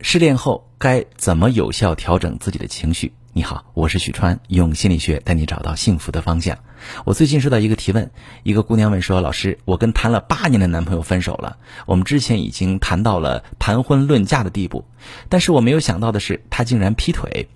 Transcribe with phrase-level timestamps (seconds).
[0.00, 3.12] 失恋后该怎么有效调整自己的情绪？
[3.32, 6.56] 你好，我是许川，用心理学带你找到幸福的方向。
[7.04, 8.08] 我最近收到一个提问，
[8.44, 14.84] 一个姑娘问说：“老师，我跟谈了八年的男朋友分手了，我们之前已经谈到了谈婚论嫁的地步，
[15.28, 17.48] 但是我没有想到的是，他竟然劈腿，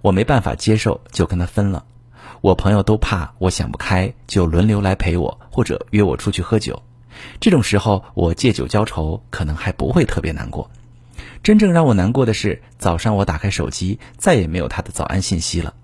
[0.00, 1.84] 我没办法接受，就跟他分了。
[2.40, 6.80] 我朋友都怕我想不开，就轮流来陪我，或者约我出去喝酒。
[7.40, 10.70] 这种时候，我借酒浇愁，可能还不会特别难过。”
[11.42, 15.74] 真正让我难过的是，早上我打开手机，再也没有他的早安信息了。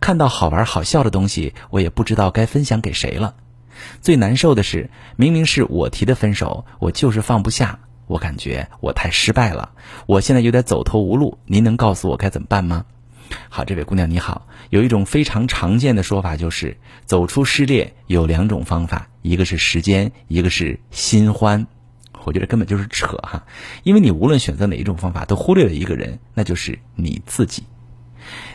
[0.00, 3.36] 看到好玩好笑的东西，我也不知道该分享给谁了。
[4.00, 7.78] 最难受的是，明明是我提的分手，我就是放不下。
[8.06, 9.70] 我感觉我太失败了，
[10.06, 11.38] 我现在有点走投无路。
[11.46, 12.84] 您能告诉我该怎么办吗？
[13.48, 21.66] 好，这位姑娘你好，有一种非常常见的说法就是，走出失恋有两种方法，一个是时间，一个是新欢。
[22.24, 23.44] 我觉得根本就是扯哈，
[23.82, 27.62] 因为你无论选择哪一种方法，都忽略了一个人，那就是你自己。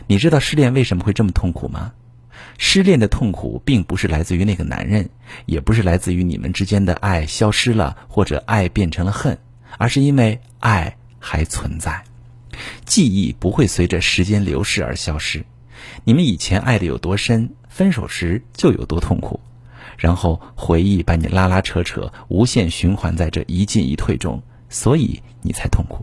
[0.06, 1.92] 你知道失恋为什么会这么痛苦吗？
[2.58, 5.08] 失恋的痛苦并不是来自于那个男人，
[5.46, 9.38] 也不是来自于你们之间的爱消失了或者爱变成了恨，
[9.78, 12.02] 而是因为爱还存在。
[12.84, 15.44] 记忆不会随着时间流逝而消失，
[16.04, 19.38] 你们以前爱的有多深，分手时就有多痛苦。
[20.00, 26.02] 然后回忆把你拉拉扯扯，无限循环在这一进一退中，所以你才痛苦。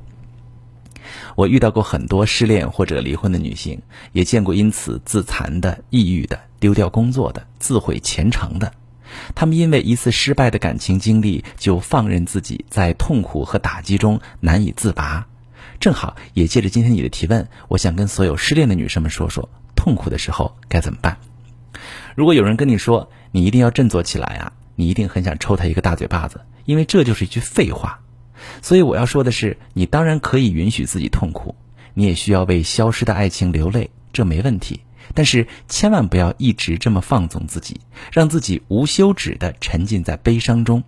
[1.36, 3.82] 我遇到过很多失恋或者离婚的女性，
[4.12, 8.72] 也见过因此自残的、抑郁的、丢掉工作的、自毁前程的。
[9.34, 15.26] 她们因为一次失败的感情经历，就放任自己在痛苦和打击中难以自拔。
[15.80, 21.18] 正好也借着今天你的提问，我想跟所有失恋的女生们说说，痛苦的时候该怎么办。
[22.18, 24.52] 如果有人跟你说，你一定要振作起来啊！
[24.74, 28.00] 你一定很想抽他一个大嘴巴子，因为这就是一句废话。
[28.64, 31.54] 所以我要说的是，你当然可以允许自己痛苦，
[31.94, 34.82] 你也需要为消失的爱情流泪，这没问题。
[35.14, 40.84] 但是千万不要一直这么放纵自己，让自己无休止的沉浸在悲伤中。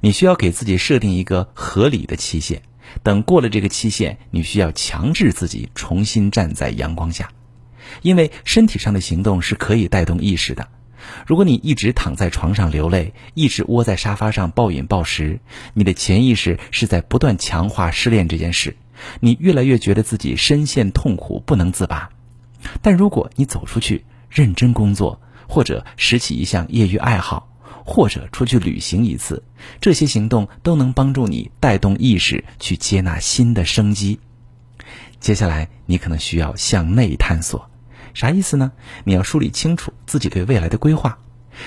[0.00, 2.62] 你需要给自己设定一个合理的期限，
[3.02, 7.30] 等过了这个期限，你需要强制自己重新站在阳光下，
[8.02, 10.68] 因为身体上的行动是可以带动意识的。
[11.26, 15.40] 如果你一直躺在床上流泪，一直窝在沙发上暴饮暴食，
[15.72, 18.76] 你的潜意识是在不断强化失恋这件事。
[19.20, 22.10] 你越来越觉得自己深陷痛苦不能自拔。
[22.82, 27.48] 但如果你走出去，认真工作，或者拾起一项业余爱好，
[27.84, 29.44] 或者出去旅行一次，
[29.80, 34.18] 这些行动都能帮助你带动意识去接纳新的生机。
[35.20, 37.70] 接下来，你可能需要向内探索。
[38.14, 38.72] 啥意思呢？
[39.04, 41.18] 你要梳理清楚自己对未来的规划，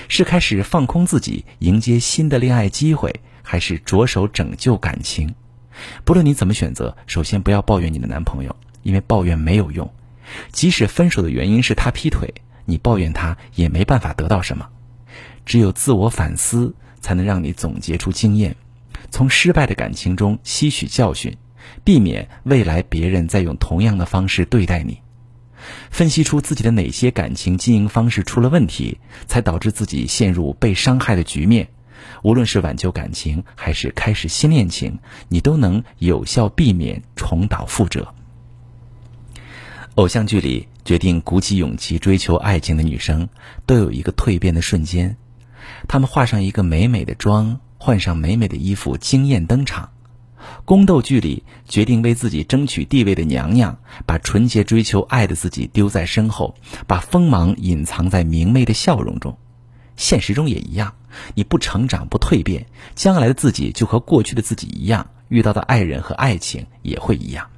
[0.08, 5.34] 是开始放空自己，迎接新的恋爱机会，还是着手拯救感情？
[6.04, 9.90] 不论你怎么选择，首先不要抱怨你的男朋友，因为抱怨没有用。
[10.52, 12.32] 即使分手的原因是他劈腿，
[12.64, 14.68] 你抱怨他也没办法得到什么。
[15.44, 18.54] 只有自我反思，才能让你总结出经验，
[19.10, 21.36] 从失败的感情中吸取教训，
[21.82, 25.01] 避免未来别人再用同样的方式对待你。
[25.90, 31.68] 分析出自己的哪些感情经营方式出了问题，才导致自己陷入被伤害的局面。
[32.22, 38.12] 无论是挽救感情，还是开始新恋情，你都能有效避免重蹈覆辙。
[39.94, 43.28] 偶像剧里决定鼓起勇气追求爱情的女生，
[43.66, 45.16] 都有一个蜕变的瞬间。
[45.86, 49.91] 她们化上一个美美的妆，换上美美的衣服，惊艳登场。
[50.64, 56.54] 宫斗剧里决定为自己争取地位的娘娘，把纯洁追求爱的自己丢在身后，
[56.86, 59.36] 把锋芒隐藏在明媚的笑容中。
[59.96, 60.94] 现实中也一样，
[61.34, 67.48] 你不成长不蜕变，将来的自己就和过去的自己一样，遇到的爱人和爱情也会一样。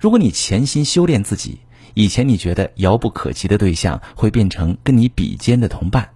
[0.00, 1.60] 如果你潜心修炼自己，
[1.92, 6.10] 以前你觉得遥不可及的对象会变成跟你比肩的同伴，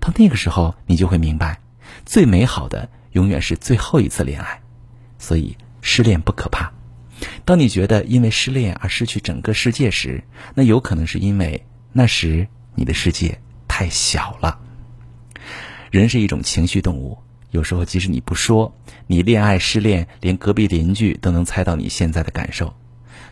[0.00, 1.60] 到那个时候，你就会明白，
[2.04, 4.60] 最美好的永远是最后一次恋爱。
[5.24, 6.70] 所以失恋不可怕，
[7.46, 10.22] 当你觉得因为失恋而失去整个世界时，
[10.54, 14.60] 那有可能是因为那时你的世界太小了。
[15.90, 17.16] 人是一种情绪动物，
[17.52, 18.76] 有时候即使你不说，
[19.06, 22.74] 你恋爱失恋，连隔壁邻居都能猜到你现在的感受。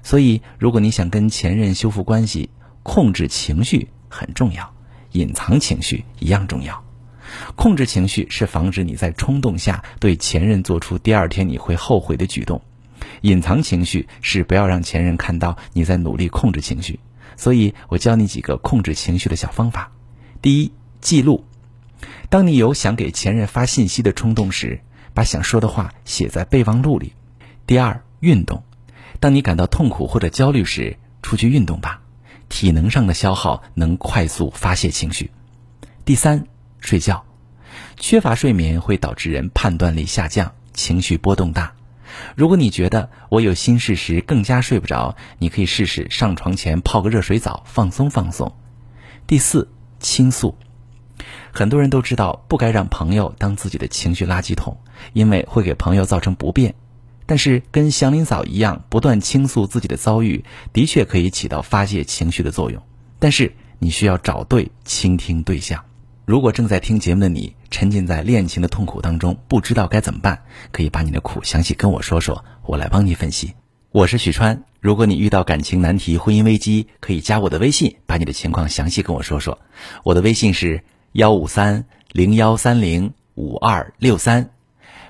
[0.03, 2.49] 所以，如果你想跟前任修复关系，
[2.83, 4.75] 控制情绪很重要，
[5.12, 6.83] 隐藏情绪一样重要。
[7.56, 12.62] 控制情绪是防止你在冲动下对前任做出第二天你会后悔的举动，
[13.23, 17.00] 隐藏情绪是不要让前任看到你在努力控制情绪。
[17.37, 19.93] 所以我教你几个控制情绪的小方法：
[20.40, 21.44] 第一，记录。
[22.29, 24.81] 当你有想给前任发信息的冲动时，
[25.14, 27.12] 把想说的话写在备忘录里。
[27.67, 28.62] 第二，运动。
[29.20, 32.02] 当你感到痛苦或者焦虑时，出去运动吧，
[32.49, 35.31] 体能上的消耗能快速发泄情绪。
[36.05, 36.46] 第三，
[36.82, 37.25] 睡觉，
[37.96, 41.73] 缺乏睡眠会导致人判断力下降，情绪波动大。
[42.37, 48.55] 如果你觉得我有心事时更加睡不着，你可以试试上床前泡个热水澡，放松放松。
[49.26, 49.67] 第四，
[49.99, 50.55] 倾诉。
[51.52, 54.76] 很多人都知道不该让朋友当自己的情绪垃圾桶，
[55.12, 56.75] 因为会给朋友造成不便。
[57.25, 62.82] 但是跟祥林嫂一样，不断倾诉自己的遭遇，的确可以起到发泄情绪的作用。
[63.19, 65.82] 但是你需要找对倾听对象。
[66.25, 70.41] 如果正在听节目的你沉浸在恋情的痛苦当中，不知道该怎么办，
[70.71, 73.55] 可以把你的苦详细跟我说说，我来帮你分析。
[73.91, 79.59] 我是许川，如果你遇到感情难题、婚姻危机，可以加我的微信，把你的情况详细跟我说说。
[80.05, 84.51] 我的微信是幺五三零幺三零五二六三，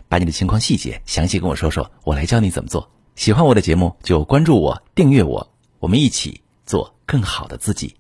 [0.09, 2.91] 把你的情况细节详细跟我说说，我来教你怎么做。
[3.17, 7.97] 喜欢我的节目就关注我、订阅我，我们一起做更好的自己。